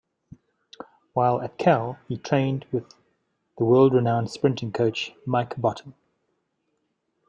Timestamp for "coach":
4.71-5.13